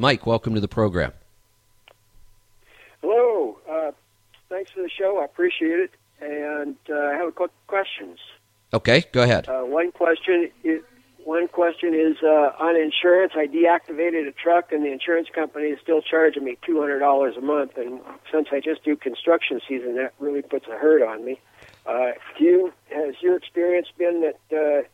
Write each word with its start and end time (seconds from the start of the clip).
Mike, 0.00 0.26
welcome 0.26 0.54
to 0.54 0.60
the 0.60 0.68
program. 0.68 1.12
Hello. 3.02 3.58
Uh, 3.68 3.90
thanks 4.48 4.70
for 4.70 4.80
the 4.80 4.88
show. 4.88 5.18
I 5.20 5.24
appreciate 5.24 5.80
it. 5.80 5.90
And 6.20 6.76
uh, 6.88 6.94
I 6.94 7.14
have 7.14 7.28
a 7.28 7.32
couple 7.32 7.50
questions. 7.66 8.18
Okay, 8.72 9.04
go 9.12 9.22
ahead. 9.22 9.48
Uh, 9.48 9.62
one 9.62 9.90
question 9.90 10.50
is, 10.62 10.82
one 11.24 11.48
question 11.48 11.94
is 11.94 12.16
uh, 12.22 12.52
on 12.60 12.76
insurance. 12.76 13.32
I 13.34 13.46
deactivated 13.46 14.28
a 14.28 14.32
truck, 14.32 14.72
and 14.72 14.84
the 14.84 14.92
insurance 14.92 15.28
company 15.34 15.66
is 15.66 15.80
still 15.82 16.00
charging 16.00 16.44
me 16.44 16.58
two 16.64 16.80
hundred 16.80 17.00
dollars 17.00 17.36
a 17.36 17.40
month. 17.40 17.76
And 17.76 18.00
since 18.32 18.48
I 18.52 18.60
just 18.60 18.84
do 18.84 18.94
construction 18.96 19.60
season, 19.68 19.96
that 19.96 20.14
really 20.20 20.42
puts 20.42 20.66
a 20.68 20.76
hurt 20.76 21.02
on 21.02 21.24
me. 21.24 21.40
Uh, 21.86 22.12
do 22.38 22.44
you 22.44 22.72
has 22.90 23.14
your 23.20 23.36
experience 23.36 23.88
been 23.96 24.22
that 24.22 24.56
uh, 24.56 24.86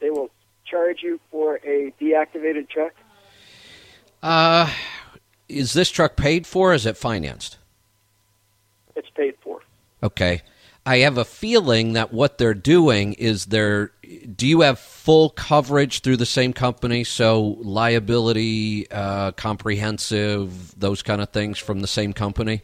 they 0.00 0.10
will 0.10 0.30
charge 0.64 1.02
you 1.02 1.18
for 1.30 1.56
a 1.64 1.92
deactivated 2.00 2.68
truck? 2.68 2.92
Uh, 4.22 4.70
is 5.48 5.72
this 5.72 5.90
truck 5.90 6.16
paid 6.16 6.46
for? 6.46 6.70
Or 6.70 6.74
is 6.74 6.86
it 6.86 6.96
financed? 6.96 7.58
It's 8.94 9.10
paid 9.10 9.34
for. 9.42 9.60
Okay. 10.02 10.42
I 10.84 10.98
have 10.98 11.16
a 11.16 11.24
feeling 11.24 11.92
that 11.92 12.12
what 12.12 12.38
they're 12.38 12.54
doing 12.54 13.12
is 13.14 13.46
they're. 13.46 13.92
Do 14.34 14.46
you 14.46 14.62
have 14.62 14.78
full 14.78 15.30
coverage 15.30 16.00
through 16.00 16.16
the 16.16 16.26
same 16.26 16.52
company? 16.52 17.04
So 17.04 17.56
liability, 17.60 18.90
uh, 18.90 19.32
comprehensive, 19.32 20.78
those 20.78 21.02
kind 21.02 21.20
of 21.20 21.30
things 21.30 21.58
from 21.58 21.80
the 21.80 21.86
same 21.86 22.12
company. 22.12 22.62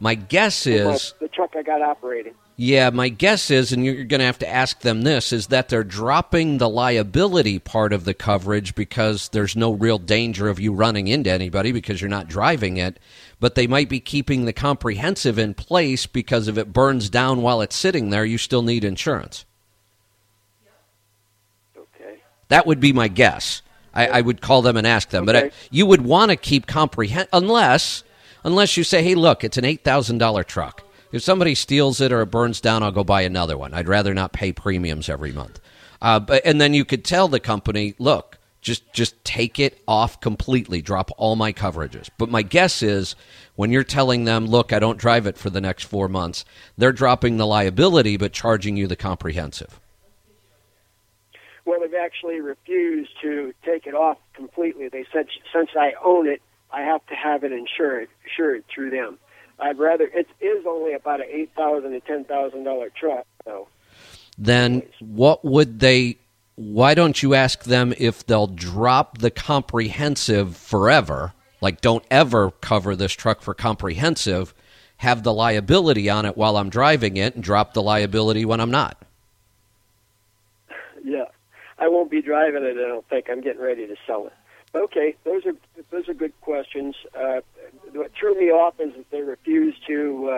My 0.00 0.14
guess 0.14 0.66
is 0.66 1.14
the 1.20 1.28
truck 1.28 1.54
I 1.56 1.62
got 1.62 1.82
operating. 1.82 2.34
Yeah, 2.58 2.88
my 2.88 3.10
guess 3.10 3.50
is, 3.50 3.72
and 3.72 3.84
you're 3.84 4.04
going 4.04 4.20
to 4.20 4.26
have 4.26 4.38
to 4.38 4.48
ask 4.48 4.80
them 4.80 5.02
this, 5.02 5.30
is 5.30 5.48
that 5.48 5.68
they're 5.68 5.84
dropping 5.84 6.56
the 6.56 6.70
liability 6.70 7.58
part 7.58 7.92
of 7.92 8.06
the 8.06 8.14
coverage 8.14 8.74
because 8.74 9.28
there's 9.28 9.54
no 9.54 9.72
real 9.72 9.98
danger 9.98 10.48
of 10.48 10.58
you 10.58 10.72
running 10.72 11.06
into 11.06 11.30
anybody 11.30 11.70
because 11.70 12.00
you're 12.00 12.08
not 12.08 12.28
driving 12.28 12.78
it. 12.78 12.98
But 13.40 13.56
they 13.56 13.66
might 13.66 13.90
be 13.90 14.00
keeping 14.00 14.46
the 14.46 14.54
comprehensive 14.54 15.38
in 15.38 15.52
place 15.52 16.06
because 16.06 16.48
if 16.48 16.56
it 16.56 16.72
burns 16.72 17.10
down 17.10 17.42
while 17.42 17.60
it's 17.60 17.76
sitting 17.76 18.08
there, 18.08 18.24
you 18.24 18.38
still 18.38 18.62
need 18.62 18.84
insurance. 18.84 19.44
Okay. 21.76 22.20
That 22.48 22.66
would 22.66 22.80
be 22.80 22.94
my 22.94 23.08
guess. 23.08 23.60
I, 23.92 24.06
I 24.06 24.20
would 24.22 24.40
call 24.40 24.62
them 24.62 24.78
and 24.78 24.86
ask 24.86 25.10
them. 25.10 25.26
But 25.26 25.36
I, 25.36 25.50
you 25.70 25.84
would 25.84 26.02
want 26.02 26.30
to 26.30 26.36
keep 26.36 26.66
comprehend 26.66 27.28
unless 27.34 28.02
unless 28.46 28.76
you 28.76 28.84
say, 28.84 29.02
hey, 29.02 29.16
look, 29.16 29.44
it's 29.44 29.58
an 29.58 29.64
eight 29.66 29.84
thousand 29.84 30.18
dollar 30.18 30.42
truck. 30.44 30.82
If 31.12 31.22
somebody 31.22 31.54
steals 31.54 32.00
it 32.00 32.12
or 32.12 32.22
it 32.22 32.26
burns 32.26 32.60
down, 32.60 32.82
I'll 32.82 32.92
go 32.92 33.04
buy 33.04 33.22
another 33.22 33.58
one. 33.58 33.74
I'd 33.74 33.88
rather 33.88 34.14
not 34.14 34.32
pay 34.32 34.52
premiums 34.52 35.08
every 35.08 35.32
month. 35.32 35.60
Uh, 36.00 36.20
but 36.20 36.42
and 36.44 36.60
then 36.60 36.72
you 36.72 36.84
could 36.84 37.04
tell 37.04 37.28
the 37.28 37.40
company, 37.40 37.94
look, 37.98 38.38
just 38.60 38.92
just 38.92 39.22
take 39.24 39.58
it 39.58 39.82
off 39.86 40.20
completely, 40.20 40.80
drop 40.80 41.10
all 41.16 41.36
my 41.36 41.52
coverages. 41.52 42.08
But 42.18 42.30
my 42.30 42.42
guess 42.42 42.82
is 42.82 43.14
when 43.56 43.70
you're 43.70 43.84
telling 43.84 44.24
them, 44.24 44.46
look, 44.46 44.72
I 44.72 44.78
don't 44.78 44.98
drive 44.98 45.26
it 45.26 45.36
for 45.36 45.50
the 45.50 45.60
next 45.60 45.84
four 45.84 46.08
months, 46.08 46.44
they're 46.76 46.92
dropping 46.92 47.36
the 47.36 47.46
liability 47.46 48.16
but 48.16 48.32
charging 48.32 48.76
you 48.76 48.86
the 48.86 48.96
comprehensive. 48.96 49.80
Well, 51.64 51.80
they've 51.80 51.94
actually 51.94 52.40
refused 52.40 53.10
to 53.22 53.52
take 53.64 53.88
it 53.88 53.94
off 53.94 54.18
completely. 54.34 54.88
They 54.88 55.04
said 55.12 55.26
since 55.52 55.70
I 55.76 55.94
own 56.04 56.28
it, 56.28 56.40
I 56.70 56.82
have 56.82 57.04
to 57.06 57.14
have 57.14 57.44
it 57.44 57.52
insured, 57.52 58.08
insured 58.24 58.64
through 58.72 58.90
them. 58.90 59.18
I'd 59.58 59.78
rather 59.78 60.04
it 60.04 60.28
is 60.40 60.64
only 60.66 60.92
about 60.92 61.20
an 61.20 61.26
eight 61.30 61.50
thousand 61.56 61.92
to 61.92 62.00
ten 62.00 62.24
thousand 62.24 62.64
dollar 62.64 62.90
truck, 62.90 63.26
so 63.44 63.68
then 64.36 64.82
what 65.00 65.44
would 65.44 65.80
they 65.80 66.18
why 66.56 66.94
don't 66.94 67.22
you 67.22 67.34
ask 67.34 67.64
them 67.64 67.94
if 67.98 68.26
they'll 68.26 68.46
drop 68.46 69.18
the 69.18 69.30
comprehensive 69.30 70.56
forever 70.56 71.32
like 71.62 71.80
don't 71.80 72.04
ever 72.10 72.50
cover 72.50 72.94
this 72.94 73.12
truck 73.12 73.40
for 73.40 73.54
comprehensive 73.54 74.52
have 74.98 75.22
the 75.22 75.32
liability 75.32 76.10
on 76.10 76.26
it 76.26 76.36
while 76.36 76.58
i'm 76.58 76.68
driving 76.68 77.16
it 77.16 77.34
and 77.34 77.42
drop 77.42 77.72
the 77.72 77.82
liability 77.82 78.44
when 78.44 78.60
i'm 78.60 78.70
not 78.70 79.06
yeah, 81.06 81.26
I 81.78 81.88
won't 81.88 82.10
be 82.10 82.20
driving 82.20 82.64
it. 82.64 82.76
I 82.76 82.88
don't 82.88 83.08
think 83.08 83.26
I'm 83.30 83.40
getting 83.40 83.62
ready 83.62 83.86
to 83.86 83.94
sell 84.06 84.26
it. 84.26 84.32
Okay, 84.76 85.16
those 85.24 85.46
are 85.46 85.54
those 85.90 86.08
are 86.08 86.14
good 86.14 86.38
questions. 86.42 86.94
Uh, 87.18 87.40
what 87.92 88.12
threw 88.12 88.34
me 88.38 88.50
off 88.50 88.78
is 88.78 88.92
that 88.94 89.10
they 89.10 89.22
refuse 89.22 89.74
to 89.86 90.28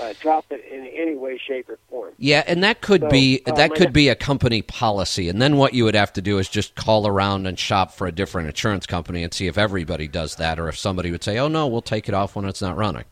uh, 0.00 0.02
uh, 0.02 0.14
drop 0.20 0.46
it 0.50 0.64
in 0.72 0.86
any 0.86 1.16
way, 1.16 1.38
shape, 1.38 1.68
or 1.68 1.78
form. 1.90 2.12
yeah 2.16 2.42
and 2.46 2.64
that 2.64 2.80
could 2.80 3.02
So, 3.02 3.08
be 3.10 3.42
uh, 3.46 3.52
that 3.52 3.74
could 3.74 3.92
be 3.92 4.08
a 4.08 4.14
company 4.14 4.62
policy 4.62 5.28
and 5.28 5.42
then 5.42 5.56
what 5.58 5.74
you 5.74 5.84
would 5.84 5.94
have 5.96 6.12
to 6.14 6.22
do 6.22 6.38
is 6.38 6.48
just 6.48 6.74
call 6.76 7.06
around 7.06 7.46
and 7.46 7.58
shop 7.58 7.92
for 7.92 8.06
a 8.06 8.12
different 8.12 8.48
insurance 8.48 8.86
company 8.86 9.22
and 9.22 9.34
see 9.34 9.46
if 9.48 9.58
everybody 9.58 10.08
does 10.08 10.36
that 10.36 10.58
or 10.58 10.68
if 10.68 10.78
somebody 10.78 11.10
would 11.10 11.22
say 11.24 11.36
oh 11.38 11.48
no 11.48 11.66
we'll 11.66 11.82
take 11.82 12.08
it 12.08 12.14
off 12.14 12.36
when 12.36 12.46
it's 12.46 12.62
not 12.62 12.76
running 12.76 13.04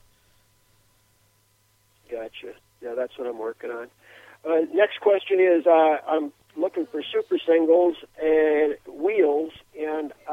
Gotcha. 2.10 2.54
Yeah, 2.80 2.94
that's 2.94 3.18
what 3.18 3.26
I'm 3.28 3.38
working 3.38 3.70
on. 3.70 3.88
Uh, 4.48 4.60
next 4.72 5.00
question 5.00 5.40
is 5.40 5.66
uh, 5.66 5.96
I'm 6.08 6.32
looking 6.56 6.86
for 6.86 7.02
super 7.12 7.36
singles 7.44 7.96
and 8.22 8.76
wheels, 8.88 9.52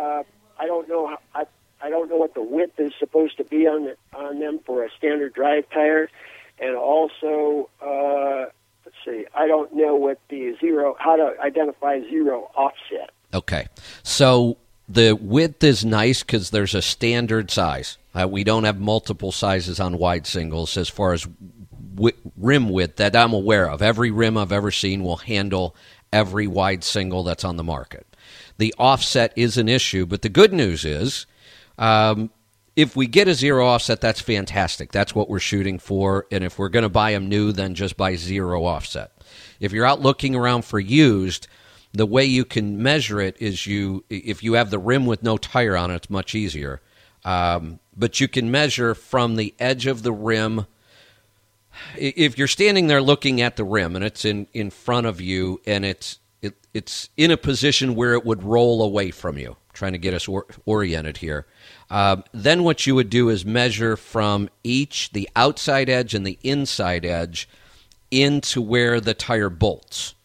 uh, 0.03 0.23
I 0.59 0.67
don't 0.67 0.87
know 0.87 1.15
I 1.33 1.45
I 1.81 1.89
don't 1.89 2.09
know 2.09 2.17
what 2.17 2.33
the 2.33 2.41
width 2.41 2.79
is 2.79 2.93
supposed 2.99 3.37
to 3.37 3.43
be 3.43 3.67
on 3.67 3.89
on 4.13 4.39
them 4.39 4.59
for 4.65 4.83
a 4.83 4.89
standard 4.97 5.33
drive 5.33 5.69
tire, 5.69 6.09
and 6.59 6.75
also 6.75 7.69
uh, 7.81 8.45
let's 8.85 8.97
see, 9.05 9.25
I 9.35 9.47
don't 9.47 9.73
know 9.73 9.95
what 9.95 10.19
the 10.29 10.55
zero 10.59 10.95
how 10.99 11.15
to 11.15 11.35
identify 11.41 11.99
zero 12.01 12.51
offset. 12.55 13.11
Okay. 13.33 13.67
So 14.03 14.57
the 14.87 15.13
width 15.13 15.63
is 15.63 15.83
nice 15.83 16.23
because 16.23 16.51
there's 16.51 16.75
a 16.75 16.81
standard 16.81 17.49
size. 17.49 17.97
Uh, 18.13 18.27
we 18.27 18.43
don't 18.43 18.63
have 18.63 18.79
multiple 18.79 19.31
sizes 19.31 19.79
on 19.79 19.97
wide 19.97 20.27
singles 20.27 20.77
as 20.77 20.87
far 20.87 21.13
as 21.13 21.27
rim 22.37 22.69
width 22.69 22.97
that 22.97 23.15
I'm 23.15 23.33
aware 23.33 23.69
of. 23.69 23.81
Every 23.81 24.11
rim 24.11 24.37
I've 24.37 24.51
ever 24.51 24.71
seen 24.71 25.03
will 25.03 25.17
handle 25.17 25.75
every 26.13 26.47
wide 26.47 26.83
single 26.83 27.23
that's 27.23 27.43
on 27.43 27.57
the 27.57 27.63
market. 27.63 28.07
The 28.57 28.73
offset 28.77 29.33
is 29.35 29.57
an 29.57 29.67
issue, 29.67 30.05
but 30.05 30.21
the 30.21 30.29
good 30.29 30.53
news 30.53 30.85
is 30.85 31.25
um, 31.77 32.29
if 32.75 32.95
we 32.95 33.07
get 33.07 33.27
a 33.27 33.33
zero 33.33 33.67
offset, 33.67 34.01
that's 34.01 34.21
fantastic. 34.21 34.91
That's 34.91 35.13
what 35.13 35.29
we're 35.29 35.39
shooting 35.39 35.79
for. 35.79 36.25
And 36.31 36.43
if 36.43 36.57
we're 36.57 36.69
going 36.69 36.83
to 36.83 36.89
buy 36.89 37.11
them 37.11 37.27
new, 37.27 37.51
then 37.51 37.75
just 37.75 37.97
buy 37.97 38.15
zero 38.15 38.63
offset. 38.63 39.11
If 39.59 39.71
you're 39.71 39.85
out 39.85 40.01
looking 40.01 40.35
around 40.35 40.65
for 40.65 40.79
used, 40.79 41.47
the 41.93 42.05
way 42.05 42.25
you 42.25 42.45
can 42.45 42.81
measure 42.81 43.21
it 43.21 43.37
is 43.39 43.67
you 43.67 44.03
if 44.09 44.43
you 44.43 44.53
have 44.53 44.71
the 44.71 44.79
rim 44.79 45.05
with 45.05 45.21
no 45.23 45.37
tire 45.37 45.77
on 45.77 45.91
it, 45.91 45.95
it's 45.95 46.09
much 46.09 46.33
easier. 46.33 46.81
Um, 47.23 47.79
but 47.95 48.19
you 48.19 48.27
can 48.27 48.51
measure 48.51 48.95
from 48.95 49.35
the 49.35 49.53
edge 49.59 49.85
of 49.85 50.03
the 50.03 50.11
rim. 50.11 50.65
If 51.97 52.37
you're 52.37 52.47
standing 52.47 52.87
there 52.87 53.01
looking 53.01 53.41
at 53.41 53.55
the 53.55 53.63
rim 53.63 53.95
and 53.95 54.03
it's 54.03 54.25
in, 54.25 54.47
in 54.53 54.69
front 54.69 55.07
of 55.07 55.21
you 55.21 55.61
and 55.65 55.85
it's 55.85 56.19
it, 56.41 56.55
it's 56.73 57.09
in 57.15 57.31
a 57.31 57.37
position 57.37 57.95
where 57.95 58.13
it 58.13 58.25
would 58.25 58.43
roll 58.43 58.83
away 58.83 59.11
from 59.11 59.37
you, 59.37 59.55
trying 59.71 59.93
to 59.93 59.97
get 59.97 60.13
us 60.13 60.27
or, 60.27 60.45
oriented 60.65 61.17
here. 61.17 61.45
Um, 61.89 62.23
then 62.33 62.63
what 62.63 62.85
you 62.85 62.95
would 62.95 63.09
do 63.09 63.29
is 63.29 63.45
measure 63.45 63.95
from 63.95 64.49
each 64.63 65.11
the 65.13 65.29
outside 65.35 65.89
edge 65.89 66.13
and 66.13 66.27
the 66.27 66.37
inside 66.43 67.05
edge 67.05 67.47
into 68.11 68.61
where 68.61 68.99
the 68.99 69.13
tire 69.13 69.49
bolts. 69.49 70.15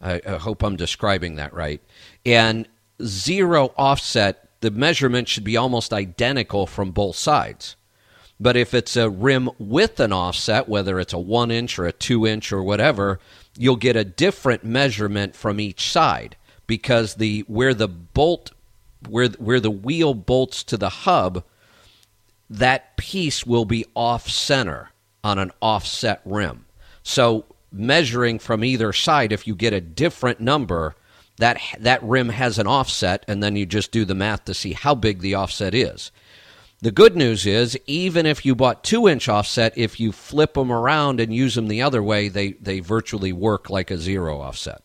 I, 0.00 0.20
I 0.26 0.36
hope 0.36 0.62
I'm 0.62 0.76
describing 0.76 1.36
that 1.36 1.52
right. 1.52 1.80
And 2.24 2.66
zero 3.04 3.72
offset, 3.76 4.48
the 4.60 4.70
measurement 4.70 5.28
should 5.28 5.44
be 5.44 5.56
almost 5.56 5.92
identical 5.92 6.66
from 6.66 6.90
both 6.90 7.16
sides. 7.16 7.76
But 8.42 8.56
if 8.56 8.74
it's 8.74 8.96
a 8.96 9.08
rim 9.08 9.50
with 9.60 10.00
an 10.00 10.12
offset, 10.12 10.68
whether 10.68 10.98
it's 10.98 11.12
a 11.12 11.18
one 11.18 11.52
inch 11.52 11.78
or 11.78 11.86
a 11.86 11.92
two 11.92 12.26
inch 12.26 12.52
or 12.52 12.60
whatever, 12.60 13.20
you'll 13.56 13.76
get 13.76 13.94
a 13.94 14.04
different 14.04 14.64
measurement 14.64 15.36
from 15.36 15.60
each 15.60 15.88
side 15.88 16.34
because 16.66 17.14
the 17.14 17.44
where 17.46 17.72
the 17.72 17.86
bolt 17.86 18.50
where 19.08 19.28
where 19.28 19.60
the 19.60 19.70
wheel 19.70 20.12
bolts 20.12 20.64
to 20.64 20.76
the 20.76 20.88
hub, 20.88 21.44
that 22.50 22.96
piece 22.96 23.46
will 23.46 23.64
be 23.64 23.86
off 23.94 24.28
center 24.28 24.90
on 25.22 25.38
an 25.38 25.52
offset 25.62 26.20
rim. 26.24 26.66
So 27.04 27.44
measuring 27.70 28.40
from 28.40 28.64
either 28.64 28.92
side, 28.92 29.30
if 29.30 29.46
you 29.46 29.54
get 29.54 29.72
a 29.72 29.80
different 29.80 30.40
number, 30.40 30.96
that 31.36 31.60
that 31.78 32.02
rim 32.02 32.30
has 32.30 32.58
an 32.58 32.66
offset, 32.66 33.24
and 33.28 33.40
then 33.40 33.54
you 33.54 33.66
just 33.66 33.92
do 33.92 34.04
the 34.04 34.16
math 34.16 34.46
to 34.46 34.54
see 34.54 34.72
how 34.72 34.96
big 34.96 35.20
the 35.20 35.36
offset 35.36 35.76
is. 35.76 36.10
The 36.82 36.90
good 36.90 37.16
news 37.16 37.46
is, 37.46 37.78
even 37.86 38.26
if 38.26 38.44
you 38.44 38.56
bought 38.56 38.82
two 38.82 39.08
inch 39.08 39.28
offset, 39.28 39.72
if 39.78 40.00
you 40.00 40.10
flip 40.10 40.54
them 40.54 40.72
around 40.72 41.20
and 41.20 41.32
use 41.32 41.54
them 41.54 41.68
the 41.68 41.80
other 41.80 42.02
way, 42.02 42.28
they, 42.28 42.52
they 42.54 42.80
virtually 42.80 43.32
work 43.32 43.70
like 43.70 43.92
a 43.92 43.96
zero 43.96 44.40
offset. 44.40 44.82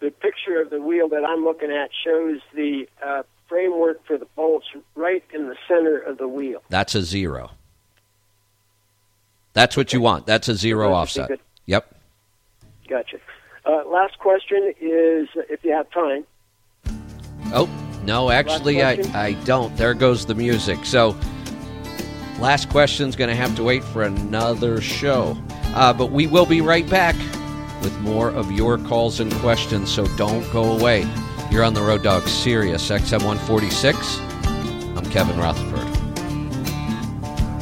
The 0.00 0.10
picture 0.10 0.60
of 0.62 0.70
the 0.70 0.80
wheel 0.80 1.08
that 1.10 1.24
I'm 1.24 1.44
looking 1.44 1.70
at 1.70 1.90
shows 2.04 2.40
the 2.54 2.88
uh, 3.04 3.22
framework 3.48 4.04
for 4.06 4.16
the 4.16 4.26
bolts 4.34 4.66
right 4.94 5.22
in 5.34 5.46
the 5.48 5.56
center 5.68 5.98
of 5.98 6.16
the 6.16 6.26
wheel. 6.26 6.62
That's 6.70 6.94
a 6.94 7.02
zero. 7.02 7.50
That's 9.52 9.76
what 9.76 9.92
you 9.92 10.00
want. 10.00 10.26
That's 10.26 10.48
a 10.48 10.54
zero 10.56 10.94
offset. 10.94 11.28
good. 11.28 11.40
Yep. 11.66 11.94
Gotcha. 12.88 13.18
Uh, 13.66 13.82
last 13.86 14.18
question 14.18 14.72
is, 14.80 15.28
if 15.50 15.62
you 15.62 15.72
have 15.72 15.90
time, 15.90 16.24
Oh, 17.54 17.68
no, 18.04 18.30
actually, 18.30 18.82
I, 18.82 18.92
I 19.14 19.32
don't. 19.44 19.74
There 19.76 19.94
goes 19.94 20.26
the 20.26 20.34
music. 20.34 20.84
So, 20.84 21.16
last 22.38 22.68
question's 22.68 23.16
going 23.16 23.30
to 23.30 23.36
have 23.36 23.54
to 23.56 23.62
wait 23.62 23.84
for 23.84 24.02
another 24.02 24.80
show. 24.80 25.36
Uh, 25.74 25.92
but 25.92 26.10
we 26.10 26.26
will 26.26 26.46
be 26.46 26.60
right 26.60 26.88
back 26.88 27.16
with 27.82 27.98
more 28.00 28.30
of 28.30 28.50
your 28.52 28.78
calls 28.78 29.20
and 29.20 29.32
questions, 29.34 29.92
so 29.92 30.06
don't 30.16 30.50
go 30.52 30.76
away. 30.78 31.06
You're 31.50 31.64
on 31.64 31.74
the 31.74 31.82
Road 31.82 32.02
Dog 32.02 32.26
Sirius 32.28 32.88
XM 32.88 33.24
146. 33.24 34.18
I'm 34.96 35.10
Kevin 35.10 35.38
Rutherford. 35.38 35.91